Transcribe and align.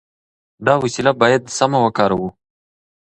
دا 0.65 0.73
وسیله 0.83 1.11
باید 1.21 1.43
سمه 1.57 1.79
وکاروو. 1.81 2.29